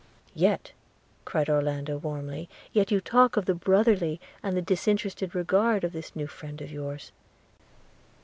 'Yet,' 0.33 0.71
cried 1.25 1.47
Orlando 1.47 1.95
warmly, 1.95 2.49
'yet 2.73 2.89
you 2.89 2.99
talk 2.99 3.37
of 3.37 3.45
the 3.45 3.53
brotherly 3.53 4.19
and 4.41 4.57
the 4.57 4.61
disinterested 4.63 5.35
regard 5.35 5.83
of 5.83 5.91
this 5.93 6.15
new 6.15 6.25
friend 6.25 6.59
of 6.59 6.71
yours.' 6.71 7.11